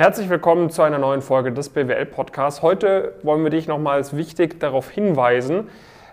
Herzlich 0.00 0.30
willkommen 0.30 0.70
zu 0.70 0.80
einer 0.80 0.96
neuen 0.96 1.20
Folge 1.20 1.52
des 1.52 1.68
BWL 1.68 2.06
Podcasts. 2.06 2.62
Heute 2.62 3.12
wollen 3.22 3.42
wir 3.42 3.50
dich 3.50 3.68
nochmals 3.68 4.16
wichtig 4.16 4.58
darauf 4.58 4.88
hinweisen, 4.88 5.68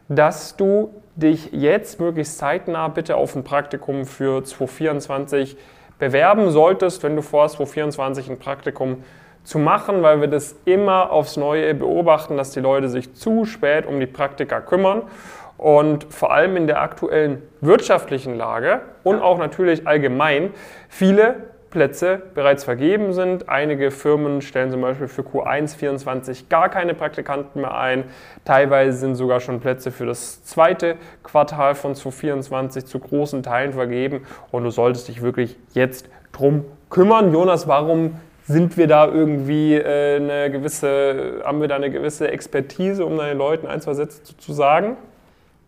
dass 0.09 0.57
du 0.57 0.93
dich 1.15 1.53
jetzt 1.53 2.01
möglichst 2.01 2.37
zeitnah 2.37 2.89
bitte 2.89 3.15
auf 3.15 3.33
ein 3.33 3.45
Praktikum 3.45 4.03
für 4.03 4.43
2024 4.43 5.55
bewerben 5.99 6.51
solltest, 6.51 7.01
wenn 7.03 7.15
du 7.15 7.21
vorhast, 7.21 7.55
2024 7.55 8.29
ein 8.29 8.39
Praktikum 8.39 9.05
zu 9.45 9.57
machen, 9.57 10.03
weil 10.03 10.19
wir 10.19 10.27
das 10.27 10.57
immer 10.65 11.09
aufs 11.09 11.37
Neue 11.37 11.73
beobachten, 11.73 12.35
dass 12.35 12.51
die 12.51 12.59
Leute 12.59 12.89
sich 12.89 13.13
zu 13.13 13.45
spät 13.45 13.85
um 13.85 14.01
die 14.01 14.05
Praktika 14.05 14.59
kümmern. 14.59 15.03
Und 15.57 16.13
vor 16.13 16.33
allem 16.33 16.57
in 16.57 16.67
der 16.67 16.81
aktuellen 16.81 17.41
wirtschaftlichen 17.61 18.35
Lage 18.35 18.81
und 19.05 19.21
auch 19.21 19.37
natürlich 19.37 19.87
allgemein 19.87 20.51
viele 20.89 21.55
Plätze 21.69 22.21
bereits 22.33 22.63
vergeben 22.63 23.13
sind. 23.13 23.49
Einige 23.49 23.91
Firmen 23.91 24.41
stellen 24.41 24.71
zum 24.71 24.81
Beispiel 24.81 25.07
für 25.07 25.21
Q1 25.21 25.77
24 25.77 26.49
gar 26.49 26.69
keine 26.69 26.93
Praktikanten 26.93 27.61
mehr 27.61 27.77
ein. 27.77 28.05
Teilweise 28.45 28.97
sind 28.97 29.15
sogar 29.15 29.39
schon 29.39 29.59
Plätze 29.59 29.91
für 29.91 30.05
das 30.05 30.43
zweite 30.43 30.95
Quartal 31.23 31.75
von 31.75 31.95
2024 31.95 32.85
zu 32.85 32.99
großen 32.99 33.43
Teilen 33.43 33.73
vergeben. 33.73 34.25
Und 34.51 34.63
du 34.63 34.69
solltest 34.69 35.07
dich 35.07 35.21
wirklich 35.21 35.57
jetzt 35.73 36.09
drum 36.31 36.65
kümmern. 36.89 37.33
Jonas, 37.33 37.67
warum 37.67 38.15
sind 38.45 38.77
wir 38.77 38.87
da 38.87 39.07
irgendwie 39.07 39.75
äh, 39.75 40.15
eine 40.15 40.49
gewisse, 40.49 41.41
haben 41.43 41.59
wir 41.59 41.67
da 41.67 41.75
eine 41.75 41.91
gewisse 41.91 42.31
Expertise, 42.31 43.05
um 43.05 43.17
deinen 43.17 43.37
Leuten 43.37 43.67
ein, 43.67 43.81
zwei 43.81 43.93
Sätze 43.93 44.23
zu, 44.23 44.37
zu 44.37 44.53
sagen? 44.53 44.95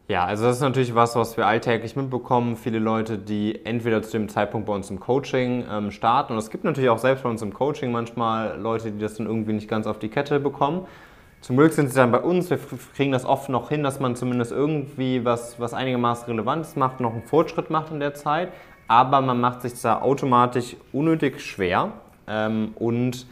Ja, 0.09 0.25
also 0.25 0.45
das 0.45 0.55
ist 0.55 0.63
natürlich 0.63 0.95
was, 0.95 1.15
was 1.15 1.37
wir 1.37 1.45
alltäglich 1.45 1.95
mitbekommen. 1.95 2.57
Viele 2.57 2.79
Leute, 2.79 3.19
die 3.19 3.63
entweder 3.63 4.01
zu 4.01 4.09
dem 4.17 4.27
Zeitpunkt 4.27 4.65
bei 4.65 4.73
uns 4.73 4.89
im 4.89 4.99
Coaching 4.99 5.65
ähm, 5.71 5.91
starten 5.91 6.33
und 6.33 6.39
es 6.39 6.49
gibt 6.49 6.63
natürlich 6.63 6.89
auch 6.89 6.97
selbst 6.97 7.21
bei 7.21 7.29
uns 7.29 7.43
im 7.43 7.53
Coaching 7.53 7.91
manchmal 7.91 8.59
Leute, 8.59 8.91
die 8.91 8.97
das 8.97 9.13
dann 9.17 9.27
irgendwie 9.27 9.53
nicht 9.53 9.67
ganz 9.67 9.85
auf 9.85 9.99
die 9.99 10.09
Kette 10.09 10.39
bekommen. 10.39 10.87
Zum 11.41 11.57
Glück 11.57 11.73
sind 11.73 11.89
sie 11.89 11.95
dann 11.95 12.11
bei 12.11 12.21
uns. 12.21 12.49
Wir 12.49 12.57
kriegen 12.95 13.11
das 13.11 13.23
oft 13.23 13.49
noch 13.49 13.69
hin, 13.69 13.83
dass 13.83 13.99
man 13.99 14.15
zumindest 14.15 14.51
irgendwie 14.51 15.23
was, 15.25 15.59
was 15.59 15.75
einigermaßen 15.75 16.25
Relevantes 16.25 16.75
macht, 16.75 17.01
noch 17.01 17.13
einen 17.13 17.21
Fortschritt 17.21 17.69
macht 17.69 17.91
in 17.91 17.99
der 17.99 18.15
Zeit. 18.15 18.49
Aber 18.87 19.21
man 19.21 19.39
macht 19.39 19.61
sich 19.61 19.79
da 19.79 20.01
automatisch 20.01 20.75
unnötig 20.91 21.39
schwer 21.39 21.91
ähm, 22.27 22.71
und 22.79 23.27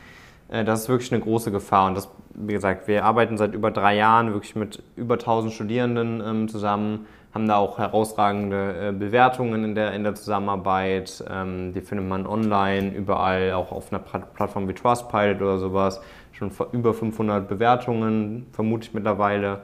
das 0.50 0.84
ist 0.84 0.90
wirklich 0.90 1.12
eine 1.12 1.22
große 1.22 1.52
Gefahr. 1.52 1.88
Und 1.88 1.96
das, 1.96 2.10
wie 2.34 2.54
gesagt, 2.54 2.88
wir 2.88 3.04
arbeiten 3.04 3.38
seit 3.38 3.54
über 3.54 3.72
drei 3.72 3.96
Jahren 3.96 4.34
wirklich 4.34 4.56
mit 4.56 4.82
über 4.96 5.16
1000 5.16 5.54
Studierenden 5.54 6.24
ähm, 6.26 6.48
zusammen, 6.48 7.06
haben 7.34 7.48
da 7.48 7.58
auch 7.58 7.78
herausragende 7.78 8.90
äh, 8.90 8.92
Bewertungen 8.92 9.64
in 9.64 9.76
der, 9.76 9.94
in 9.94 10.04
der 10.04 10.16
Zusammenarbeit. 10.16 11.24
Ähm, 11.30 11.74
die 11.74 11.82
findet 11.82 12.08
man 12.08 12.26
online, 12.26 12.94
überall, 12.94 13.54
auch 13.54 13.72
auf 13.72 13.92
einer 13.92 14.00
Plattform 14.00 14.68
wie 14.68 14.74
Trustpilot 14.74 15.42
oder 15.42 15.58
sowas. 15.58 16.02
Schon 16.32 16.52
über 16.72 16.94
500 16.94 17.48
Bewertungen, 17.48 18.48
vermute 18.52 18.88
ich 18.88 18.94
mittlerweile. 18.94 19.62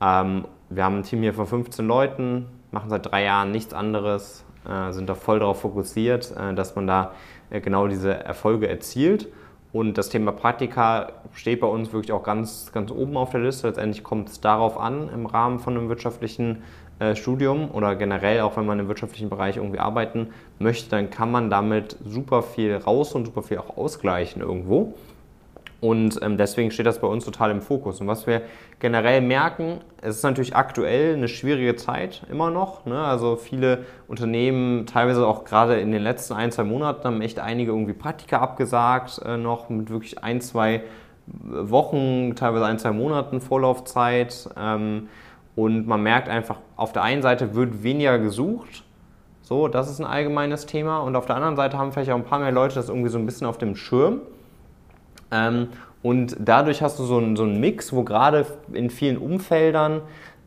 Ähm, 0.00 0.46
wir 0.70 0.84
haben 0.84 0.96
ein 0.96 1.02
Team 1.02 1.22
hier 1.22 1.34
von 1.34 1.46
15 1.46 1.86
Leuten, 1.86 2.46
machen 2.70 2.90
seit 2.90 3.10
drei 3.10 3.24
Jahren 3.24 3.52
nichts 3.52 3.72
anderes, 3.72 4.44
äh, 4.68 4.92
sind 4.92 5.08
da 5.08 5.14
voll 5.14 5.38
darauf 5.38 5.60
fokussiert, 5.60 6.34
äh, 6.36 6.54
dass 6.54 6.76
man 6.76 6.86
da 6.86 7.12
äh, 7.50 7.60
genau 7.60 7.86
diese 7.86 8.12
Erfolge 8.12 8.68
erzielt. 8.68 9.28
Und 9.72 9.98
das 9.98 10.08
Thema 10.08 10.32
Praktika 10.32 11.12
steht 11.34 11.60
bei 11.60 11.66
uns 11.66 11.92
wirklich 11.92 12.12
auch 12.12 12.22
ganz, 12.22 12.70
ganz 12.72 12.90
oben 12.90 13.16
auf 13.16 13.30
der 13.30 13.40
Liste. 13.40 13.66
Letztendlich 13.66 14.02
kommt 14.02 14.30
es 14.30 14.40
darauf 14.40 14.78
an, 14.78 15.10
im 15.12 15.26
Rahmen 15.26 15.58
von 15.58 15.76
einem 15.76 15.88
wirtschaftlichen 15.88 16.62
äh, 17.00 17.14
Studium 17.14 17.70
oder 17.70 17.94
generell 17.94 18.40
auch 18.40 18.56
wenn 18.56 18.66
man 18.66 18.80
im 18.80 18.88
wirtschaftlichen 18.88 19.28
Bereich 19.28 19.56
irgendwie 19.56 19.78
arbeiten 19.78 20.28
möchte, 20.58 20.90
dann 20.90 21.10
kann 21.10 21.30
man 21.30 21.50
damit 21.50 21.96
super 22.04 22.42
viel 22.42 22.74
raus 22.76 23.14
und 23.14 23.26
super 23.26 23.42
viel 23.42 23.58
auch 23.58 23.76
ausgleichen 23.76 24.42
irgendwo. 24.42 24.94
Und 25.80 26.18
ähm, 26.22 26.36
deswegen 26.36 26.72
steht 26.72 26.86
das 26.86 27.00
bei 27.00 27.06
uns 27.06 27.24
total 27.24 27.52
im 27.52 27.62
Fokus. 27.62 28.00
Und 28.00 28.08
was 28.08 28.26
wir 28.26 28.42
generell 28.80 29.20
merken, 29.20 29.80
es 30.00 30.16
ist 30.16 30.22
natürlich 30.24 30.56
aktuell 30.56 31.14
eine 31.14 31.28
schwierige 31.28 31.76
Zeit 31.76 32.22
immer 32.30 32.50
noch. 32.50 32.84
Ne? 32.84 32.98
Also 32.98 33.36
viele 33.36 33.84
Unternehmen, 34.08 34.86
teilweise 34.86 35.24
auch 35.24 35.44
gerade 35.44 35.78
in 35.78 35.92
den 35.92 36.02
letzten 36.02 36.34
ein, 36.34 36.50
zwei 36.50 36.64
Monaten, 36.64 37.04
haben 37.04 37.22
echt 37.22 37.38
einige 37.38 37.70
irgendwie 37.70 37.92
Praktika 37.92 38.40
abgesagt, 38.40 39.20
äh, 39.24 39.36
noch 39.36 39.68
mit 39.68 39.90
wirklich 39.90 40.22
ein, 40.22 40.40
zwei 40.40 40.82
Wochen, 41.26 42.34
teilweise 42.34 42.64
ein, 42.66 42.80
zwei 42.80 42.90
Monaten 42.90 43.40
Vorlaufzeit. 43.40 44.48
Ähm, 44.56 45.08
und 45.54 45.86
man 45.86 46.02
merkt 46.02 46.28
einfach, 46.28 46.56
auf 46.76 46.92
der 46.92 47.02
einen 47.02 47.22
Seite 47.22 47.54
wird 47.54 47.84
weniger 47.84 48.18
gesucht. 48.18 48.84
So, 49.42 49.68
das 49.68 49.88
ist 49.88 50.00
ein 50.00 50.06
allgemeines 50.06 50.66
Thema. 50.66 50.98
Und 50.98 51.14
auf 51.14 51.26
der 51.26 51.36
anderen 51.36 51.54
Seite 51.54 51.78
haben 51.78 51.92
vielleicht 51.92 52.10
auch 52.10 52.16
ein 52.16 52.24
paar 52.24 52.40
mehr 52.40 52.52
Leute 52.52 52.74
das 52.74 52.88
irgendwie 52.88 53.10
so 53.10 53.18
ein 53.18 53.26
bisschen 53.26 53.46
auf 53.46 53.58
dem 53.58 53.76
Schirm. 53.76 54.20
Ähm, 55.30 55.68
und 56.02 56.36
dadurch 56.38 56.82
hast 56.82 56.98
du 56.98 57.04
so 57.04 57.18
einen, 57.18 57.36
so 57.36 57.42
einen 57.42 57.60
Mix, 57.60 57.92
wo 57.92 58.04
gerade 58.04 58.46
in 58.72 58.90
vielen 58.90 59.18
Umfeldern, 59.18 60.02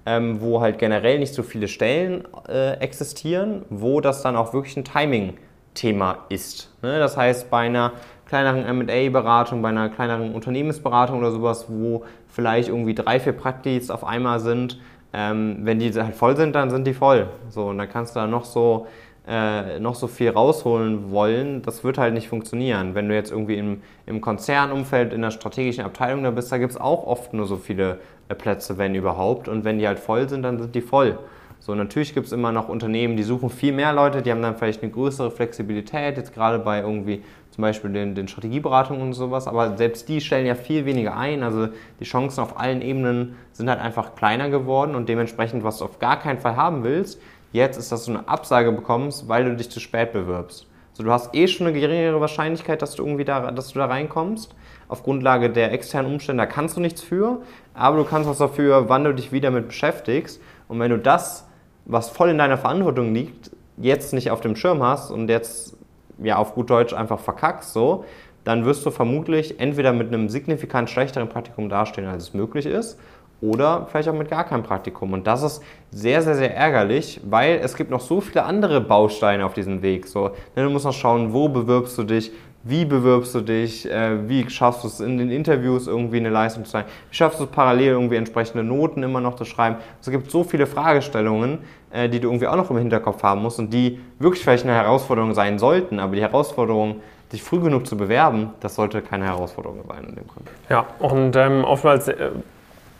ähm, 0.06 0.42
wo 0.42 0.62
halt 0.62 0.80
generell 0.80 1.20
nicht 1.20 1.34
so 1.34 1.44
viele 1.44 1.68
Stellen 1.68 2.24
äh, 2.48 2.74
existieren, 2.80 3.64
wo 3.70 4.02
das 4.02 4.22
dann 4.22 4.36
auch 4.36 4.54
wirklich 4.54 4.76
ein 4.78 4.86
Timing-Thema 4.86 6.26
ist. 6.30 6.74
Ne? 6.82 7.00
Das 7.00 7.18
heißt, 7.18 7.50
bei 7.52 7.66
einer 7.66 7.94
kleineren 8.26 8.78
MA-Beratung, 8.78 9.62
bei 9.62 9.70
einer 9.70 9.90
kleineren 9.90 10.34
Unternehmensberatung 10.34 11.20
oder 11.20 11.32
sowas, 11.32 11.66
wo 11.68 12.06
vielleicht 12.28 12.70
irgendwie 12.70 12.96
drei, 12.96 13.20
vier 13.20 13.34
Praktis 13.34 13.92
auf 13.92 14.06
einmal 14.06 14.40
sind, 14.40 14.80
ähm, 15.14 15.58
wenn 15.64 15.80
die 15.80 15.92
halt 15.92 16.16
voll 16.16 16.38
sind, 16.38 16.56
dann 16.56 16.70
sind 16.70 16.88
die 16.88 16.94
voll. 16.94 17.28
So, 17.50 17.66
und 17.66 17.78
dann 17.78 17.90
kannst 17.90 18.16
du 18.16 18.22
da 18.22 18.28
noch 18.28 18.46
so 18.46 18.88
äh, 19.28 19.80
noch 19.80 19.96
so 19.96 20.08
viel 20.08 20.32
rausholen 20.32 21.12
wollen, 21.12 21.62
das 21.62 21.84
wird 21.84 21.98
halt 21.98 22.14
nicht 22.14 22.28
funktionieren. 22.28 22.96
Wenn 22.96 23.08
du 23.08 23.16
jetzt 23.16 23.32
irgendwie 23.32 23.56
im, 23.56 23.82
im 24.06 24.20
Konzernumfeld 24.20 25.14
in 25.14 25.22
der 25.22 25.32
strategischen 25.32 25.84
Abteilung 25.84 26.24
da 26.24 26.32
bist, 26.32 26.52
da 26.52 26.58
gibt 26.58 26.72
es 26.72 26.80
auch 26.80 27.06
oft 27.06 27.34
nur 27.34 27.46
so 27.46 27.58
viele 27.58 28.00
äh, 28.30 28.36
Plätze, 28.36 28.78
wenn 28.78 28.96
überhaupt. 28.96 29.48
Und 29.48 29.64
wenn 29.64 29.78
die 29.78 29.88
halt 29.88 30.00
voll 30.00 30.28
sind, 30.28 30.44
dann 30.44 30.60
sind 30.60 30.74
die 30.74 30.82
voll. 30.82 31.20
So, 31.60 31.76
natürlich 31.76 32.16
gibt 32.16 32.26
es 32.26 32.32
immer 32.32 32.52
noch 32.52 32.70
Unternehmen, 32.70 33.16
die 33.16 33.22
suchen 33.22 33.52
viel 33.52 33.72
mehr 33.72 33.94
Leute, 33.94 34.24
die 34.24 34.32
haben 34.32 34.42
dann 34.42 34.56
vielleicht 34.56 34.82
eine 34.82 34.92
größere 34.92 35.30
Flexibilität, 35.30 36.18
jetzt 36.18 36.34
gerade 36.34 36.58
bei 36.58 36.80
irgendwie 36.80 37.22
zum 37.52 37.62
Beispiel 37.62 37.92
den, 37.92 38.16
den 38.16 38.28
Strategieberatungen 38.28 39.04
und 39.04 39.14
sowas, 39.14 39.48
aber 39.48 39.78
selbst 39.78 40.10
die 40.10 40.22
stellen 40.22 40.48
ja 40.48 40.56
viel 40.56 40.86
weniger 40.86 41.16
ein. 41.16 41.44
Also 41.44 41.68
die 42.00 42.06
Chancen 42.06 42.42
auf 42.42 42.60
allen 42.60 42.82
Ebenen 42.82 43.36
sind 43.52 43.70
halt 43.70 43.80
einfach 43.80 44.16
kleiner 44.16 44.50
geworden 44.50 44.96
und 44.96 45.08
dementsprechend, 45.08 45.64
was 45.64 45.78
du 45.78 45.86
auf 45.86 46.00
gar 46.00 46.20
keinen 46.20 46.40
Fall 46.40 46.56
haben 46.56 46.84
willst, 46.84 47.22
Jetzt 47.52 47.78
ist, 47.78 47.92
dass 47.92 48.06
du 48.06 48.12
eine 48.12 48.28
Absage 48.28 48.72
bekommst, 48.72 49.28
weil 49.28 49.44
du 49.46 49.56
dich 49.56 49.70
zu 49.70 49.80
spät 49.80 50.14
bewirbst. 50.14 50.68
So, 50.94 51.04
du 51.04 51.12
hast 51.12 51.34
eh 51.36 51.48
schon 51.48 51.68
eine 51.68 51.80
geringere 51.80 52.20
Wahrscheinlichkeit, 52.20 52.82
dass 52.82 52.96
du 52.96 53.04
irgendwie 53.04 53.26
da, 53.26 53.52
dass 53.52 53.70
du 53.70 53.80
da 53.80 53.86
reinkommst. 53.86 54.54
Auf 54.88 55.04
Grundlage 55.04 55.50
der 55.50 55.72
externen 55.72 56.12
Umstände, 56.12 56.44
da 56.44 56.46
kannst 56.46 56.76
du 56.76 56.82
nichts 56.82 57.02
für, 57.02 57.42
aber 57.74 57.98
du 57.98 58.04
kannst 58.04 58.30
was 58.30 58.38
dafür, 58.40 58.90
wann 58.90 59.04
du 59.04 59.14
dich 59.14 59.32
wieder 59.32 59.52
mit 59.52 59.68
beschäftigst. 59.68 60.42
Und 60.68 60.80
wenn 60.80 60.92
du 60.92 60.98
das, 60.98 61.48
was 61.86 62.10
voll 62.10 62.30
in 62.30 62.38
deiner 62.38 62.58
Verantwortung 62.58 63.14
liegt, 63.14 63.52
jetzt 63.78 64.14
nicht 64.14 64.32
auf 64.32 64.42
dem 64.42 64.56
Schirm 64.56 64.84
hast 64.84 65.12
und 65.12 65.30
jetzt 65.30 65.78
ja 66.20 66.36
auf 66.36 66.56
gut 66.56 66.70
Deutsch 66.70 66.94
einfach 66.94 67.20
verkackst, 67.20 67.74
so, 67.74 68.06
dann 68.44 68.66
wirst 68.66 68.86
du 68.86 68.92
vermutlich 68.92 69.60
entweder 69.60 69.94
mit 69.94 70.08
einem 70.08 70.30
signifikant 70.30 70.90
schlechteren 70.90 71.30
Praktikum 71.30 71.70
dastehen, 71.70 72.08
als 72.08 72.24
es 72.24 72.34
möglich 72.34 72.66
ist, 72.66 73.00
oder 73.42 73.88
vielleicht 73.90 74.08
auch 74.08 74.14
mit 74.14 74.30
gar 74.30 74.44
keinem 74.44 74.64
Praktikum. 74.64 75.14
Und 75.14 75.26
das 75.26 75.44
ist 75.44 75.64
sehr, 75.90 76.22
sehr, 76.22 76.36
sehr 76.36 76.56
ärgerlich, 76.56 77.20
weil 77.24 77.60
es 77.64 77.76
gibt 77.76 77.90
noch 77.90 78.00
so 78.00 78.22
viele 78.22 78.44
andere 78.44 78.82
Bausteine 78.82 79.46
auf 79.46 79.54
diesem 79.54 79.82
Weg. 79.82 80.08
So, 80.08 80.30
ne, 80.56 80.64
du 80.64 80.70
musst 80.70 80.86
noch 80.86 80.94
schauen, 80.94 81.34
wo 81.34 81.50
bewirbst 81.50 81.98
du 81.98 82.04
dich, 82.04 82.32
wie 82.64 82.86
bewirbst 82.86 83.34
du 83.34 83.42
dich, 83.42 83.90
äh, 83.90 84.30
wie 84.30 84.48
schaffst 84.50 84.84
du 84.84 84.88
es 84.88 85.00
in 85.00 85.18
den 85.18 85.32
Interviews 85.32 85.88
irgendwie 85.88 86.18
eine 86.18 86.30
Leistung 86.30 86.64
zu 86.66 86.72
sein, 86.72 86.86
wie 87.10 87.16
schaffst 87.16 87.40
du 87.40 87.46
es 87.46 87.50
parallel 87.50 87.88
irgendwie 87.88 88.18
entsprechende 88.18 88.64
Noten 88.64 89.02
immer 89.02 89.20
noch 89.20 89.36
zu 89.36 89.46
schreiben. 89.46 89.78
Es 90.00 90.10
gibt 90.12 90.30
so 90.30 90.44
viele 90.44 90.68
Fragestellungen, 90.68 91.60
äh, 91.92 92.08
die 92.08 92.20
du 92.20 92.28
irgendwie 92.28 92.48
auch 92.48 92.56
noch 92.56 92.70
im 92.70 92.78
Hinterkopf 92.78 93.24
haben 93.24 93.42
musst 93.42 93.58
und 93.58 93.74
die 93.74 94.00
wirklich 94.20 94.44
vielleicht 94.44 94.66
eine 94.66 94.76
Herausforderung 94.76 95.34
sein 95.34 95.58
sollten, 95.58 96.00
aber 96.00 96.16
die 96.16 96.22
Herausforderung, 96.22 97.02
dich 97.32 97.42
früh 97.42 97.62
genug 97.62 97.88
zu 97.88 97.96
bewerben, 97.96 98.50
das 98.60 98.76
sollte 98.76 99.02
keine 99.02 99.26
Herausforderung 99.26 99.80
sein 99.88 100.04
in 100.04 100.16
dem 100.16 100.28
Kontext. 100.28 100.60
Ja, 100.70 100.86
und 101.00 101.36
ähm, 101.38 101.64
oftmals 101.64 102.10
äh, 102.10 102.30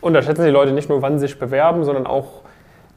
unterschätzen 0.02 0.44
die 0.44 0.50
Leute 0.50 0.72
nicht 0.72 0.90
nur, 0.90 1.00
wann 1.00 1.18
sie 1.18 1.26
sich 1.26 1.38
bewerben, 1.38 1.84
sondern 1.84 2.06
auch, 2.06 2.42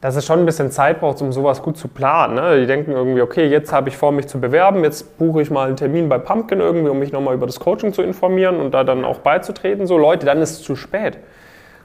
dass 0.02 0.16
es 0.16 0.26
schon 0.26 0.40
ein 0.40 0.46
bisschen 0.46 0.70
Zeit 0.70 1.00
braucht, 1.00 1.22
um 1.22 1.32
sowas 1.32 1.62
gut 1.62 1.78
zu 1.78 1.88
planen. 1.88 2.34
Ne? 2.34 2.60
Die 2.60 2.66
denken 2.66 2.92
irgendwie, 2.92 3.22
okay, 3.22 3.46
jetzt 3.46 3.72
habe 3.72 3.88
ich 3.88 3.96
vor, 3.96 4.12
mich 4.12 4.26
zu 4.26 4.38
bewerben, 4.38 4.84
jetzt 4.84 5.16
buche 5.16 5.40
ich 5.40 5.50
mal 5.50 5.66
einen 5.66 5.76
Termin 5.76 6.08
bei 6.10 6.18
Pumpkin 6.18 6.60
irgendwie, 6.60 6.90
um 6.90 6.98
mich 6.98 7.12
nochmal 7.12 7.34
über 7.34 7.46
das 7.46 7.58
Coaching 7.58 7.94
zu 7.94 8.02
informieren 8.02 8.60
und 8.60 8.74
da 8.74 8.84
dann 8.84 9.04
auch 9.04 9.20
beizutreten. 9.20 9.86
So, 9.86 9.96
Leute, 9.96 10.26
dann 10.26 10.42
ist 10.42 10.50
es 10.50 10.62
zu 10.62 10.76
spät. 10.76 11.18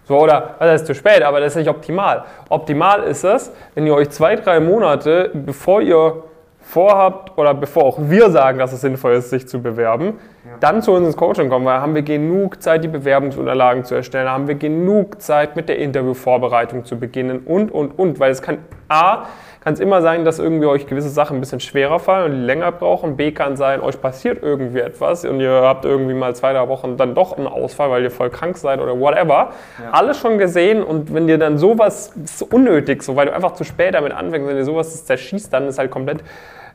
So, 0.04 0.20
oder, 0.20 0.56
was 0.60 0.70
heißt 0.72 0.88
zu 0.88 0.96
spät, 0.96 1.22
aber 1.22 1.40
das 1.40 1.54
ist 1.54 1.58
nicht 1.58 1.70
optimal. 1.70 2.26
Optimal 2.50 3.04
ist 3.04 3.24
es, 3.24 3.52
wenn 3.76 3.86
ihr 3.86 3.94
euch 3.94 4.10
zwei, 4.10 4.36
drei 4.36 4.60
Monate, 4.60 5.30
bevor 5.34 5.82
ihr 5.82 6.24
vorhabt 6.60 7.38
oder 7.38 7.54
bevor 7.54 7.84
auch 7.84 7.98
wir 8.00 8.30
sagen, 8.30 8.60
dass 8.60 8.74
es 8.74 8.82
sinnvoll 8.82 9.14
ist, 9.14 9.30
sich 9.30 9.48
zu 9.48 9.62
bewerben. 9.62 10.20
Dann 10.60 10.82
zu 10.82 10.92
uns 10.92 11.06
ins 11.08 11.18
Coaching 11.18 11.50
kommen, 11.50 11.66
weil 11.66 11.80
haben 11.80 11.96
wir 11.96 12.02
genug 12.02 12.62
Zeit, 12.62 12.84
die 12.84 12.88
Bewerbungsunterlagen 12.88 13.84
zu 13.84 13.96
erstellen, 13.96 14.30
haben 14.30 14.48
wir 14.48 14.56
genug 14.56 15.22
Zeit, 15.22 15.56
mit 15.56 15.70
der 15.70 15.78
Interviewvorbereitung 15.78 16.86
zu 16.86 17.00
beginnen 17.00 17.40
und, 17.46 17.72
und, 17.72 17.98
und, 17.98 18.20
weil 18.20 18.32
es 18.32 18.42
kann 18.42 18.60
A, 18.90 19.26
kann 19.64 19.74
es 19.74 19.80
immer 19.80 20.02
sein, 20.02 20.26
dass 20.26 20.40
irgendwie 20.40 20.66
euch 20.66 20.88
gewisse 20.88 21.10
Sachen 21.10 21.38
ein 21.38 21.40
bisschen 21.40 21.60
schwerer 21.60 22.00
fallen 22.00 22.32
und 22.32 22.38
länger 22.40 22.72
brauchen. 22.72 23.16
B 23.16 23.32
kann 23.32 23.56
sein, 23.56 23.80
euch 23.80 24.02
passiert 24.02 24.42
irgendwie 24.42 24.80
etwas 24.80 25.24
und 25.24 25.40
ihr 25.40 25.52
habt 25.52 25.86
irgendwie 25.86 26.16
mal 26.16 26.36
zwei, 26.36 26.54
drei 26.54 26.68
Wochen 26.68 26.98
dann 26.98 27.14
doch 27.14 27.38
einen 27.38 27.46
Ausfall, 27.46 27.92
weil 27.92 28.02
ihr 28.02 28.10
voll 28.10 28.32
krank 28.32 28.58
seid 28.58 28.80
oder 28.80 29.00
whatever. 29.00 29.52
Ja. 29.80 29.92
Alles 29.92 30.18
schon 30.18 30.40
gesehen 30.40 30.82
und 30.82 31.14
wenn 31.14 31.28
dir 31.28 31.38
dann 31.38 31.60
sowas 31.60 32.14
ist 32.24 32.42
unnötig, 32.52 33.04
so 33.04 33.16
weil 33.16 33.28
du 33.28 33.36
einfach 33.36 33.54
zu 33.54 33.64
spät 33.64 33.94
damit 33.94 34.14
anfängst, 34.14 34.48
wenn 34.48 34.56
dir 34.56 34.66
sowas 34.66 35.06
zerschießt, 35.06 35.54
dann 35.54 35.68
ist 35.68 35.78
halt 35.78 35.92
komplett 35.92 36.24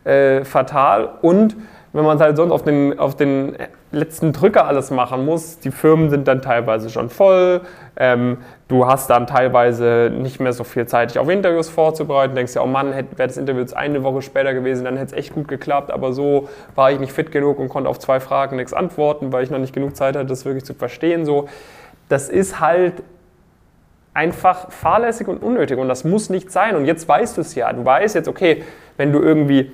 äh, 0.04 0.44
fatal 0.44 1.08
und 1.22 1.56
wenn 1.96 2.04
man 2.04 2.18
es 2.18 2.22
halt 2.22 2.36
sonst 2.36 2.52
auf 2.52 2.62
den, 2.62 2.98
auf 2.98 3.16
den 3.16 3.56
letzten 3.90 4.34
Drücker 4.34 4.66
alles 4.66 4.90
machen 4.90 5.24
muss, 5.24 5.60
die 5.60 5.70
Firmen 5.70 6.10
sind 6.10 6.28
dann 6.28 6.42
teilweise 6.42 6.90
schon 6.90 7.08
voll, 7.08 7.62
ähm, 7.96 8.36
du 8.68 8.86
hast 8.86 9.08
dann 9.08 9.26
teilweise 9.26 10.12
nicht 10.12 10.38
mehr 10.38 10.52
so 10.52 10.62
viel 10.62 10.86
Zeit, 10.86 11.10
dich 11.10 11.18
auf 11.18 11.30
Interviews 11.30 11.70
vorzubereiten, 11.70 12.34
denkst 12.34 12.54
ja, 12.54 12.62
oh 12.62 12.66
Mann, 12.66 12.92
wäre 12.92 13.06
das 13.16 13.38
Interview 13.38 13.62
jetzt 13.62 13.74
eine 13.74 14.02
Woche 14.02 14.20
später 14.20 14.52
gewesen, 14.52 14.84
dann 14.84 14.98
hätte 14.98 15.14
es 15.14 15.18
echt 15.18 15.34
gut 15.34 15.48
geklappt, 15.48 15.90
aber 15.90 16.12
so 16.12 16.50
war 16.74 16.92
ich 16.92 17.00
nicht 17.00 17.12
fit 17.12 17.32
genug 17.32 17.58
und 17.58 17.70
konnte 17.70 17.88
auf 17.88 17.98
zwei 17.98 18.20
Fragen 18.20 18.56
nichts 18.56 18.74
antworten, 18.74 19.32
weil 19.32 19.42
ich 19.42 19.50
noch 19.50 19.58
nicht 19.58 19.72
genug 19.72 19.96
Zeit 19.96 20.16
hatte, 20.16 20.26
das 20.26 20.44
wirklich 20.44 20.66
zu 20.66 20.74
verstehen. 20.74 21.24
So, 21.24 21.48
das 22.10 22.28
ist 22.28 22.60
halt 22.60 23.02
einfach 24.12 24.70
fahrlässig 24.70 25.28
und 25.28 25.42
unnötig 25.42 25.78
und 25.78 25.88
das 25.88 26.04
muss 26.04 26.28
nicht 26.28 26.52
sein. 26.52 26.76
Und 26.76 26.84
jetzt 26.84 27.08
weißt 27.08 27.38
du 27.38 27.40
es 27.40 27.54
ja. 27.54 27.72
Du 27.72 27.84
weißt 27.84 28.14
jetzt, 28.14 28.28
okay, 28.28 28.64
wenn 28.96 29.12
du 29.12 29.20
irgendwie 29.20 29.72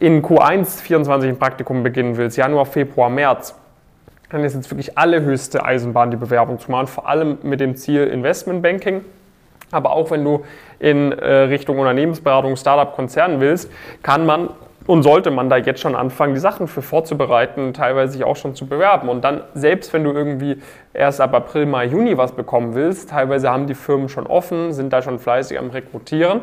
in 0.00 0.22
Q1 0.22 0.82
24 0.82 1.28
ein 1.28 1.38
Praktikum 1.38 1.82
beginnen 1.82 2.16
willst, 2.16 2.36
Januar, 2.36 2.66
Februar, 2.66 3.10
März, 3.10 3.54
dann 4.30 4.42
ist 4.44 4.54
jetzt 4.54 4.70
wirklich 4.70 4.96
allerhöchste 4.96 5.64
Eisenbahn, 5.64 6.10
die 6.10 6.16
Bewerbung 6.16 6.58
zu 6.58 6.70
machen, 6.70 6.86
vor 6.86 7.08
allem 7.08 7.38
mit 7.42 7.60
dem 7.60 7.76
Ziel 7.76 8.06
Investmentbanking. 8.06 9.04
Aber 9.70 9.92
auch 9.92 10.10
wenn 10.10 10.24
du 10.24 10.44
in 10.78 11.12
äh, 11.12 11.32
Richtung 11.42 11.78
Unternehmensberatung, 11.78 12.56
Startup, 12.56 12.94
Konzern 12.94 13.40
willst, 13.40 13.70
kann 14.02 14.26
man 14.26 14.48
und 14.86 15.02
sollte 15.02 15.30
man 15.30 15.50
da 15.50 15.56
jetzt 15.56 15.80
schon 15.80 15.94
anfangen, 15.94 16.34
die 16.34 16.40
Sachen 16.40 16.66
für 16.66 16.82
vorzubereiten, 16.82 17.74
teilweise 17.74 18.14
sich 18.14 18.24
auch 18.24 18.36
schon 18.36 18.54
zu 18.54 18.66
bewerben. 18.66 19.08
Und 19.08 19.22
dann, 19.22 19.42
selbst 19.54 19.92
wenn 19.92 20.02
du 20.02 20.12
irgendwie 20.12 20.56
erst 20.94 21.20
ab 21.20 21.34
April, 21.34 21.66
Mai, 21.66 21.84
Juni 21.86 22.16
was 22.16 22.32
bekommen 22.32 22.74
willst, 22.74 23.10
teilweise 23.10 23.50
haben 23.50 23.66
die 23.66 23.74
Firmen 23.74 24.08
schon 24.08 24.26
offen, 24.26 24.72
sind 24.72 24.92
da 24.92 25.02
schon 25.02 25.18
fleißig 25.18 25.58
am 25.58 25.70
Rekrutieren. 25.70 26.40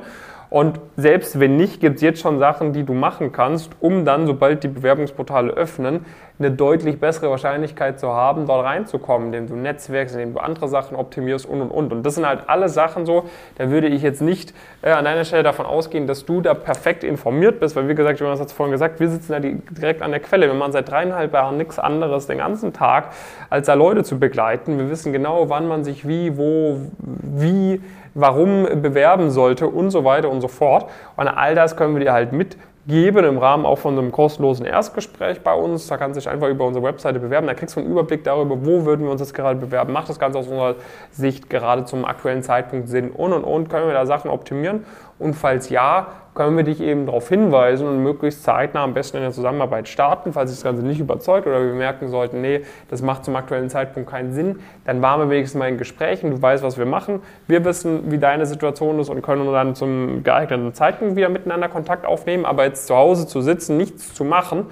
Und 0.49 0.79
selbst 0.95 1.39
wenn 1.39 1.57
nicht, 1.57 1.81
gibt 1.81 1.97
es 1.97 2.01
jetzt 2.01 2.21
schon 2.21 2.39
Sachen, 2.39 2.71
die 2.71 2.83
du 2.83 2.93
machen 2.93 3.31
kannst, 3.31 3.71
um 3.81 4.05
dann, 4.05 4.27
sobald 4.27 4.63
die 4.63 4.69
Bewerbungsportale 4.69 5.51
öffnen, 5.51 6.05
eine 6.39 6.51
deutlich 6.51 6.99
bessere 6.99 7.31
Wahrscheinlichkeit 7.31 7.99
zu 7.99 8.09
haben, 8.09 8.45
dort 8.45 8.63
reinzukommen, 8.63 9.27
indem 9.33 9.47
du 9.47 9.55
netzwerkst, 9.55 10.15
indem 10.15 10.35
du 10.35 10.39
andere 10.39 10.67
Sachen 10.67 10.95
optimierst 10.95 11.47
und 11.47 11.61
und 11.61 11.71
und. 11.71 11.91
Und 11.91 12.03
das 12.05 12.15
sind 12.15 12.27
halt 12.27 12.41
alle 12.47 12.69
Sachen 12.69 13.05
so, 13.05 13.25
da 13.57 13.71
würde 13.71 13.87
ich 13.87 14.03
jetzt 14.03 14.21
nicht 14.21 14.53
äh, 14.83 14.91
an 14.91 15.05
deiner 15.05 15.25
Stelle 15.25 15.43
davon 15.43 15.65
ausgehen, 15.65 16.05
dass 16.05 16.25
du 16.25 16.41
da 16.41 16.53
perfekt 16.53 17.03
informiert 17.03 17.59
bist, 17.59 17.75
weil 17.75 17.89
wie 17.89 17.95
gesagt, 17.95 18.19
Jonas 18.19 18.39
hat 18.39 18.47
es 18.47 18.53
vorhin 18.53 18.71
gesagt, 18.71 18.99
wir 18.99 19.09
sitzen 19.09 19.31
da 19.31 19.39
direkt 19.39 20.01
an 20.01 20.11
der 20.11 20.19
Quelle. 20.19 20.47
Wir 20.47 20.53
machen 20.53 20.73
seit 20.73 20.89
dreieinhalb 20.89 21.33
Jahren 21.33 21.57
nichts 21.57 21.79
anderes 21.79 22.27
den 22.27 22.37
ganzen 22.37 22.71
Tag, 22.71 23.09
als 23.49 23.65
da 23.65 23.73
Leute 23.73 24.03
zu 24.03 24.19
begleiten. 24.19 24.77
Wir 24.77 24.89
wissen 24.91 25.11
genau, 25.11 25.49
wann 25.49 25.67
man 25.67 25.83
sich 25.83 26.07
wie, 26.07 26.37
wo, 26.37 26.81
wie 26.99 27.81
warum 28.17 28.63
bewerben 28.81 29.29
sollte 29.29 29.67
und 29.67 29.91
so 29.91 30.03
weiter 30.03 30.29
und 30.29 30.41
so 30.41 30.47
fort. 30.47 30.89
Und 31.15 31.27
all 31.27 31.55
das 31.55 31.77
können 31.77 31.95
wir 31.95 32.03
dir 32.03 32.13
halt 32.13 32.33
mitgeben 32.33 33.23
im 33.23 33.37
Rahmen 33.37 33.65
auch 33.65 33.77
von 33.77 33.97
einem 33.97 34.11
kostenlosen 34.11 34.65
Erstgespräch 34.65 35.41
bei 35.41 35.53
uns. 35.53 35.87
Da 35.87 35.97
kannst 35.97 36.15
du 36.15 36.19
dich 36.19 36.29
einfach 36.29 36.47
über 36.47 36.65
unsere 36.65 36.83
Webseite 36.83 37.19
bewerben. 37.19 37.45
Da 37.47 37.53
kriegst 37.53 37.75
du 37.75 37.79
einen 37.79 37.91
Überblick 37.91 38.23
darüber, 38.23 38.57
wo 38.65 38.85
würden 38.85 39.05
wir 39.05 39.11
uns 39.11 39.21
jetzt 39.21 39.35
gerade 39.35 39.59
bewerben. 39.59 39.93
Macht 39.93 40.09
das 40.09 40.19
Ganze 40.19 40.39
aus 40.39 40.47
unserer 40.47 40.75
Sicht 41.11 41.49
gerade 41.49 41.85
zum 41.85 42.05
aktuellen 42.05 42.41
Zeitpunkt 42.41 42.89
Sinn 42.89 43.11
und 43.11 43.33
und 43.33 43.43
und. 43.43 43.69
Können 43.69 43.87
wir 43.87 43.93
da 43.93 44.05
Sachen 44.05 44.31
optimieren? 44.31 44.83
Und 45.19 45.33
falls 45.33 45.69
ja, 45.69 46.07
können 46.37 46.55
wir 46.55 46.63
dich 46.63 46.79
eben 46.79 47.07
darauf 47.07 47.29
hinweisen 47.29 47.87
und 47.87 48.03
möglichst 48.03 48.43
zeitnah 48.43 48.83
am 48.83 48.93
besten 48.93 49.17
in 49.17 49.23
der 49.23 49.31
Zusammenarbeit 49.31 49.87
starten. 49.87 50.33
Falls 50.33 50.51
sich 50.51 50.59
das 50.59 50.63
Ganze 50.63 50.85
nicht 50.85 50.99
überzeugt 50.99 51.47
oder 51.47 51.65
wir 51.65 51.73
merken 51.73 52.09
sollten, 52.09 52.41
nee, 52.41 52.61
das 52.89 53.01
macht 53.01 53.25
zum 53.25 53.35
aktuellen 53.35 53.71
Zeitpunkt 53.71 54.07
keinen 54.07 54.33
Sinn, 54.33 54.59
dann 54.85 55.01
waren 55.01 55.19
wir 55.19 55.29
wenigstens 55.31 55.57
mal 55.57 55.67
in 55.67 55.79
Gesprächen, 55.79 56.29
du 56.29 56.39
weißt, 56.39 56.63
was 56.63 56.77
wir 56.77 56.85
machen, 56.85 57.21
wir 57.47 57.65
wissen, 57.65 58.11
wie 58.11 58.19
deine 58.19 58.45
Situation 58.45 58.99
ist 58.99 59.09
und 59.09 59.23
können 59.23 59.51
dann 59.51 59.73
zum 59.73 60.23
geeigneten 60.23 60.75
Zeitpunkt 60.75 61.15
wieder 61.15 61.29
miteinander 61.29 61.69
Kontakt 61.69 62.05
aufnehmen. 62.05 62.45
Aber 62.45 62.65
jetzt 62.65 62.85
zu 62.85 62.95
Hause 62.95 63.25
zu 63.25 63.41
sitzen, 63.41 63.77
nichts 63.77 64.13
zu 64.13 64.23
machen 64.23 64.67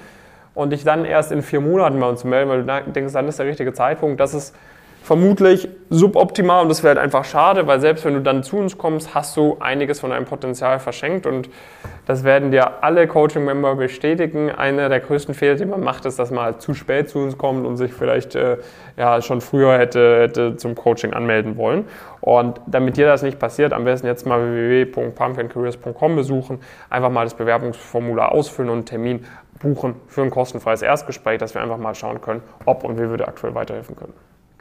und 0.53 0.71
dich 0.71 0.83
dann 0.83 1.03
erst 1.03 1.31
in 1.31 1.41
vier 1.41 1.62
Monaten 1.62 2.00
bei 2.00 2.07
uns 2.07 2.21
zu 2.21 2.27
melden, 2.27 2.50
weil 2.50 2.63
du 2.63 2.91
denkst, 2.91 3.13
dann 3.13 3.27
ist 3.27 3.39
der 3.39 3.48
richtige 3.48 3.74
Zeitpunkt, 3.74 4.19
das 4.19 4.36
ist 4.36 4.56
vermutlich 5.06 5.69
suboptimal 5.92 6.63
und 6.63 6.69
das 6.69 6.81
wäre 6.81 6.96
halt 6.96 7.04
einfach 7.04 7.25
schade, 7.25 7.68
weil 7.68 7.80
selbst 7.80 8.06
wenn 8.06 8.16
du 8.16 8.22
dann 8.22 8.42
zu 8.42 8.57
uns 8.57 8.75
kommst, 8.75 9.13
hast 9.13 9.38
du 9.38 9.57
einiges 9.60 10.00
von 10.00 10.10
deinem 10.10 10.25
Potenzial 10.25 10.80
verschenkt 10.80 11.28
und 11.28 11.48
das 12.07 12.24
werden 12.24 12.50
dir 12.50 12.84
alle 12.84 13.07
Coaching-Member 13.07 13.75
bestätigen. 13.75 14.50
Einer 14.50 14.90
der 14.90 15.00
größten 15.02 15.36
Fehler, 15.36 15.56
die 15.56 15.66
man 15.66 15.81
macht, 15.81 16.06
ist, 16.06 16.18
dass 16.18 16.31
man 16.31 16.46
halt 16.46 16.62
zu 16.63 16.74
spät 16.74 17.07
zu 17.07 17.19
uns 17.19 17.38
kommt 17.38 17.68
und 17.68 17.78
sich 17.78 17.94
vielleicht 17.94 18.34
äh, 18.34 18.57
ja, 18.98 19.22
schon 19.22 19.42
früher 19.42 19.78
hätte, 19.78 20.22
hätte 20.22 20.56
zum 20.57 20.74
Coaching 20.74 21.13
anmelden 21.13 21.56
wollen. 21.56 21.86
Und 22.19 22.60
damit 22.66 22.98
dir 22.98 23.06
das 23.06 23.22
nicht 23.22 23.38
passiert, 23.38 23.74
am 23.74 23.86
besten 23.86 24.08
jetzt 24.08 24.25
mal 24.25 24.40
www.pumpkincareers.com 24.40 26.16
besuchen, 26.16 26.60
einfach 26.90 27.12
mal 27.12 27.25
das 27.25 27.36
Bewerbungsformular 27.36 28.31
ausfüllen 28.31 28.72
und 28.72 28.78
einen 28.78 28.86
Termin 28.86 29.25
buchen 29.60 29.98
für 30.08 30.24
ein 30.24 30.31
kostenfreies 30.31 30.81
Erstgespräch, 30.81 31.38
dass 31.38 31.54
wir 31.54 31.62
einfach 31.62 31.78
mal 31.78 31.94
schauen 31.94 32.22
können, 32.22 32.42
ob 32.66 32.84
und 32.84 32.98
wie 32.98 33.08
wir 33.08 33.18
dir 33.18 33.28
aktuell 33.28 33.54
weiterhelfen 33.54 33.96
können. 33.96 34.13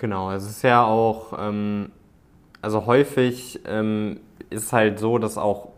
Genau, 0.05 0.33
es 0.33 0.45
ist 0.45 0.61
ja 0.61 0.85
auch, 0.85 1.33
ähm, 1.39 1.91
also 2.61 2.85
häufig 2.85 3.59
ähm, 3.67 4.21
ist 4.51 4.65
es 4.65 4.73
halt 4.75 4.99
so, 4.99 5.17
dass 5.17 5.39
auch 5.39 5.69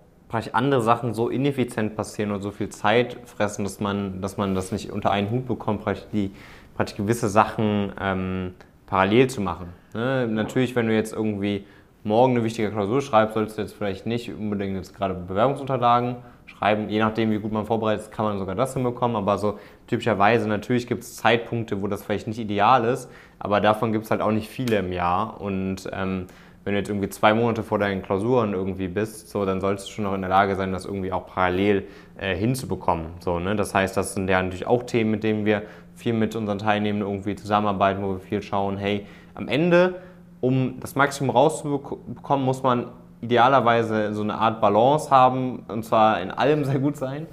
andere 0.52 0.82
Sachen 0.82 1.14
so 1.14 1.28
ineffizient 1.28 1.94
passieren 1.94 2.32
und 2.32 2.42
so 2.42 2.50
viel 2.50 2.68
Zeit 2.68 3.18
fressen, 3.24 3.62
dass 3.62 3.78
man, 3.78 4.20
dass 4.20 4.36
man 4.36 4.56
das 4.56 4.72
nicht 4.72 4.90
unter 4.90 5.12
einen 5.12 5.30
Hut 5.30 5.46
bekommt, 5.46 5.84
praktisch, 5.84 6.06
die, 6.12 6.32
praktisch 6.74 6.96
gewisse 6.96 7.28
Sachen 7.28 7.92
ähm, 8.00 8.54
parallel 8.86 9.30
zu 9.30 9.42
machen. 9.42 9.68
Ne? 9.94 10.26
Natürlich, 10.26 10.74
wenn 10.74 10.88
du 10.88 10.94
jetzt 10.96 11.12
irgendwie 11.12 11.64
morgen 12.06 12.34
eine 12.34 12.44
wichtige 12.44 12.70
Klausur 12.70 13.02
schreibst, 13.02 13.34
solltest 13.34 13.58
du 13.58 13.62
jetzt 13.62 13.74
vielleicht 13.74 14.06
nicht 14.06 14.32
unbedingt 14.32 14.76
jetzt 14.76 14.96
gerade 14.96 15.14
Bewerbungsunterlagen 15.14 16.16
schreiben. 16.46 16.88
Je 16.88 17.00
nachdem, 17.00 17.32
wie 17.32 17.38
gut 17.38 17.52
man 17.52 17.66
vorbereitet 17.66 18.02
ist, 18.02 18.12
kann 18.12 18.24
man 18.24 18.38
sogar 18.38 18.54
das 18.54 18.74
hinbekommen. 18.74 19.16
Aber 19.16 19.38
so 19.38 19.58
typischerweise, 19.88 20.48
natürlich 20.48 20.86
gibt 20.86 21.02
es 21.02 21.16
Zeitpunkte, 21.16 21.82
wo 21.82 21.88
das 21.88 22.04
vielleicht 22.04 22.28
nicht 22.28 22.38
ideal 22.38 22.84
ist, 22.84 23.10
aber 23.40 23.60
davon 23.60 23.92
gibt 23.92 24.04
es 24.04 24.10
halt 24.10 24.20
auch 24.20 24.30
nicht 24.30 24.48
viele 24.48 24.78
im 24.78 24.92
Jahr. 24.92 25.40
Und 25.40 25.90
ähm, 25.92 26.26
wenn 26.62 26.74
du 26.74 26.78
jetzt 26.78 26.88
irgendwie 26.88 27.08
zwei 27.08 27.34
Monate 27.34 27.62
vor 27.62 27.78
deinen 27.78 28.02
Klausuren 28.02 28.52
irgendwie 28.52 28.88
bist, 28.88 29.28
so, 29.28 29.44
dann 29.44 29.60
solltest 29.60 29.88
du 29.88 29.92
schon 29.92 30.04
noch 30.04 30.14
in 30.14 30.20
der 30.20 30.30
Lage 30.30 30.54
sein, 30.54 30.72
das 30.72 30.84
irgendwie 30.84 31.12
auch 31.12 31.26
parallel 31.26 31.86
äh, 32.18 32.36
hinzubekommen. 32.36 33.06
So, 33.18 33.40
ne? 33.40 33.56
Das 33.56 33.74
heißt, 33.74 33.96
das 33.96 34.14
sind 34.14 34.30
ja 34.30 34.40
natürlich 34.40 34.66
auch 34.66 34.84
Themen, 34.84 35.10
mit 35.10 35.24
denen 35.24 35.44
wir 35.44 35.62
viel 35.96 36.12
mit 36.12 36.36
unseren 36.36 36.58
Teilnehmenden 36.58 37.08
irgendwie 37.08 37.34
zusammenarbeiten, 37.34 38.02
wo 38.02 38.12
wir 38.12 38.20
viel 38.20 38.42
schauen, 38.42 38.76
hey, 38.76 39.06
am 39.34 39.48
Ende, 39.48 40.00
um 40.40 40.78
das 40.80 40.94
Maximum 40.94 41.30
rauszubekommen, 41.30 42.44
muss 42.44 42.62
man 42.62 42.86
idealerweise 43.20 44.12
so 44.14 44.22
eine 44.22 44.34
Art 44.34 44.60
Balance 44.60 45.10
haben 45.10 45.64
und 45.68 45.84
zwar 45.84 46.20
in 46.20 46.30
allem 46.30 46.64
sehr 46.64 46.78
gut 46.78 46.96
sein. 46.96 47.26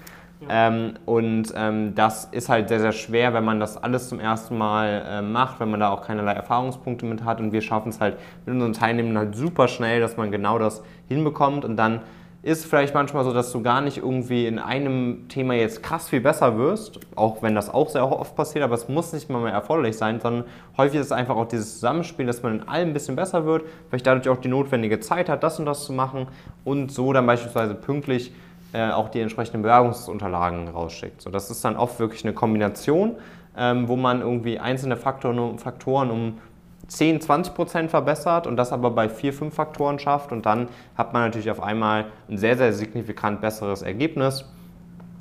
Ähm, 0.49 0.93
und 1.05 1.53
ähm, 1.55 1.95
das 1.95 2.25
ist 2.25 2.49
halt 2.49 2.69
sehr, 2.69 2.79
sehr 2.79 2.91
schwer, 2.91 3.33
wenn 3.33 3.45
man 3.45 3.59
das 3.59 3.81
alles 3.81 4.09
zum 4.09 4.19
ersten 4.19 4.57
Mal 4.57 5.03
äh, 5.07 5.21
macht, 5.21 5.59
wenn 5.59 5.71
man 5.71 5.79
da 5.79 5.89
auch 5.89 6.01
keinerlei 6.01 6.33
Erfahrungspunkte 6.33 7.05
mit 7.05 7.23
hat. 7.23 7.39
Und 7.39 7.51
wir 7.51 7.61
schaffen 7.61 7.89
es 7.89 7.99
halt 7.99 8.17
mit 8.45 8.53
unseren 8.53 8.73
Teilnehmern 8.73 9.17
halt 9.17 9.35
super 9.35 9.67
schnell, 9.67 9.99
dass 10.01 10.17
man 10.17 10.31
genau 10.31 10.59
das 10.59 10.83
hinbekommt. 11.07 11.65
Und 11.65 11.77
dann 11.77 12.01
ist 12.43 12.65
vielleicht 12.65 12.93
manchmal 12.93 13.23
so, 13.23 13.31
dass 13.31 13.53
du 13.53 13.63
gar 13.63 13.79
nicht 13.79 13.97
irgendwie 13.97 14.45
in 14.47 14.59
einem 14.59 15.29
Thema 15.29 15.53
jetzt 15.53 15.81
krass 15.81 16.09
viel 16.09 16.19
besser 16.19 16.57
wirst, 16.57 16.99
auch 17.15 17.41
wenn 17.41 17.55
das 17.55 17.73
auch 17.73 17.89
sehr 17.89 18.05
oft 18.05 18.35
passiert, 18.35 18.65
aber 18.65 18.75
es 18.75 18.89
muss 18.89 19.13
nicht 19.13 19.29
mal 19.29 19.41
mehr 19.41 19.53
erforderlich 19.53 19.95
sein, 19.95 20.19
sondern 20.19 20.43
häufig 20.75 20.99
ist 20.99 21.05
es 21.05 21.11
einfach 21.13 21.37
auch 21.37 21.47
dieses 21.47 21.75
Zusammenspiel, 21.75 22.25
dass 22.25 22.43
man 22.43 22.59
in 22.59 22.67
allem 22.67 22.89
ein 22.89 22.93
bisschen 22.93 23.15
besser 23.15 23.45
wird, 23.45 23.63
vielleicht 23.87 24.05
dadurch 24.05 24.27
auch 24.27 24.41
die 24.41 24.49
notwendige 24.49 24.99
Zeit 24.99 25.29
hat, 25.29 25.41
das 25.41 25.57
und 25.57 25.65
das 25.65 25.85
zu 25.85 25.93
machen 25.93 26.27
und 26.65 26.91
so 26.91 27.13
dann 27.13 27.25
beispielsweise 27.25 27.75
pünktlich 27.75 28.33
äh, 28.73 28.89
auch 28.89 29.07
die 29.07 29.21
entsprechenden 29.21 29.61
Bewerbungsunterlagen 29.61 30.67
rausschickt. 30.67 31.21
So, 31.21 31.29
das 31.29 31.49
ist 31.49 31.63
dann 31.63 31.77
oft 31.77 31.97
wirklich 31.99 32.25
eine 32.25 32.33
Kombination, 32.33 33.15
ähm, 33.55 33.87
wo 33.87 33.95
man 33.95 34.19
irgendwie 34.19 34.59
einzelne 34.59 34.97
Faktoren, 34.97 35.59
Faktoren 35.59 36.11
um 36.11 36.39
10, 36.87 37.21
20 37.21 37.53
Prozent 37.53 37.91
verbessert 37.91 38.45
und 38.45 38.57
das 38.57 38.73
aber 38.73 38.91
bei 38.91 39.09
4, 39.09 39.33
5 39.33 39.53
Faktoren 39.53 39.99
schafft 39.99 40.31
und 40.31 40.45
dann 40.45 40.67
hat 40.97 41.13
man 41.13 41.23
natürlich 41.23 41.49
auf 41.49 41.61
einmal 41.61 42.05
ein 42.29 42.37
sehr, 42.37 42.57
sehr 42.57 42.73
signifikant 42.73 43.41
besseres 43.41 43.81
Ergebnis. 43.81 44.45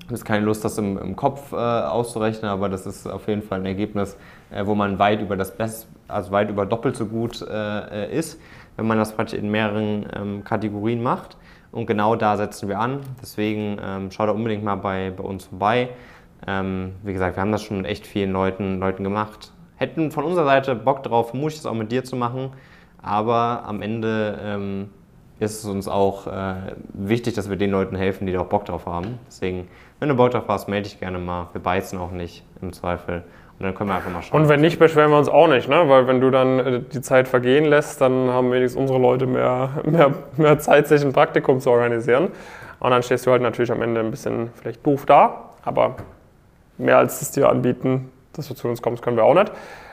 Ich 0.04 0.08
habe 0.12 0.24
keine 0.24 0.44
Lust, 0.44 0.64
das 0.64 0.76
im, 0.78 0.98
im 0.98 1.14
Kopf 1.14 1.52
äh, 1.52 1.56
auszurechnen, 1.56 2.50
aber 2.50 2.68
das 2.68 2.86
ist 2.86 3.06
auf 3.06 3.28
jeden 3.28 3.42
Fall 3.42 3.60
ein 3.60 3.66
Ergebnis, 3.66 4.16
äh, 4.50 4.66
wo 4.66 4.74
man 4.74 4.98
weit 4.98 5.22
über 5.22 5.36
das 5.36 5.56
Best, 5.56 5.88
also 6.08 6.32
weit 6.32 6.50
über 6.50 6.66
doppelt 6.66 6.96
so 6.96 7.06
gut 7.06 7.40
äh, 7.42 8.04
äh 8.04 8.18
ist, 8.18 8.40
wenn 8.76 8.86
man 8.86 8.98
das 8.98 9.12
praktisch 9.12 9.38
in 9.38 9.50
mehreren 9.50 10.06
ähm, 10.14 10.44
Kategorien 10.44 11.02
macht. 11.02 11.36
Und 11.70 11.86
genau 11.86 12.16
da 12.16 12.36
setzen 12.36 12.68
wir 12.68 12.78
an. 12.80 13.00
Deswegen 13.22 13.78
ähm, 13.82 14.10
schau 14.10 14.26
da 14.26 14.32
unbedingt 14.32 14.64
mal 14.64 14.74
bei, 14.74 15.10
bei 15.16 15.24
uns 15.24 15.44
vorbei. 15.44 15.90
Ähm, 16.46 16.96
wie 17.02 17.12
gesagt, 17.12 17.36
wir 17.36 17.40
haben 17.40 17.52
das 17.52 17.62
schon 17.62 17.78
mit 17.78 17.86
echt 17.86 18.06
vielen 18.06 18.32
Leuten, 18.32 18.80
Leuten 18.80 19.04
gemacht 19.04 19.52
hätten 19.82 20.10
von 20.10 20.24
unserer 20.24 20.46
Seite 20.46 20.74
Bock 20.74 21.02
drauf, 21.02 21.30
vermutlich 21.30 21.58
das 21.58 21.66
auch 21.66 21.74
mit 21.74 21.92
dir 21.92 22.04
zu 22.04 22.16
machen. 22.16 22.50
Aber 23.02 23.64
am 23.66 23.82
Ende 23.82 24.38
ähm, 24.42 24.90
ist 25.40 25.58
es 25.58 25.64
uns 25.64 25.88
auch 25.88 26.26
äh, 26.28 26.54
wichtig, 26.94 27.34
dass 27.34 27.50
wir 27.50 27.56
den 27.56 27.70
Leuten 27.70 27.96
helfen, 27.96 28.26
die 28.26 28.32
da 28.32 28.40
auch 28.40 28.46
Bock 28.46 28.64
drauf 28.64 28.86
haben. 28.86 29.18
Deswegen, 29.26 29.68
wenn 29.98 30.08
du 30.08 30.14
Bock 30.14 30.30
drauf 30.30 30.44
hast, 30.46 30.68
melde 30.68 30.88
dich 30.88 31.00
gerne 31.00 31.18
mal. 31.18 31.48
Wir 31.52 31.60
beißen 31.60 31.98
auch 31.98 32.12
nicht 32.12 32.44
im 32.62 32.72
Zweifel. 32.72 33.24
Und 33.58 33.66
dann 33.66 33.74
können 33.74 33.90
wir 33.90 33.96
einfach 33.96 34.10
mal 34.10 34.22
schauen. 34.22 34.42
Und 34.42 34.48
wenn 34.48 34.60
nicht, 34.60 34.78
beschweren 34.78 35.10
wir 35.10 35.18
uns 35.18 35.28
auch 35.28 35.48
nicht, 35.48 35.68
ne? 35.68 35.88
weil 35.88 36.06
wenn 36.06 36.20
du 36.20 36.30
dann 36.30 36.58
äh, 36.58 36.80
die 36.80 37.00
Zeit 37.00 37.28
vergehen 37.28 37.64
lässt, 37.64 38.00
dann 38.00 38.30
haben 38.30 38.50
wenigstens 38.52 38.80
unsere 38.80 39.00
Leute 39.00 39.26
mehr, 39.26 39.70
mehr, 39.84 40.14
mehr 40.36 40.58
Zeit, 40.58 40.86
sich 40.86 41.04
ein 41.04 41.12
Praktikum 41.12 41.60
zu 41.60 41.70
organisieren. 41.70 42.28
Und 42.78 42.90
dann 42.90 43.02
stehst 43.02 43.26
du 43.26 43.32
halt 43.32 43.42
natürlich 43.42 43.70
am 43.72 43.82
Ende 43.82 44.00
ein 44.00 44.10
bisschen 44.10 44.50
vielleicht 44.54 44.84
doof 44.86 45.06
da, 45.06 45.50
aber 45.62 45.96
mehr 46.78 46.98
als 46.98 47.20
es 47.20 47.30
dir 47.30 47.48
anbieten, 47.48 48.10
dass 48.32 48.48
du 48.48 48.54
zu 48.54 48.68
uns 48.68 48.82
kommst, 48.82 49.02
können 49.02 49.16
wir 49.16 49.24
auch 49.24 49.34
nicht. 49.34 49.52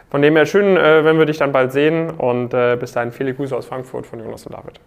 Von 0.09 0.21
dem 0.21 0.35
her 0.35 0.45
schön, 0.45 0.75
äh, 0.75 1.03
wenn 1.03 1.19
wir 1.19 1.25
dich 1.25 1.37
dann 1.37 1.51
bald 1.51 1.71
sehen 1.71 2.09
und 2.09 2.53
äh, 2.53 2.75
bis 2.79 2.93
dahin 2.93 3.11
viele 3.11 3.33
Grüße 3.33 3.55
aus 3.55 3.65
Frankfurt 3.67 4.07
von 4.07 4.19
Jonas 4.19 4.45
und 4.45 4.53
David. 4.53 4.79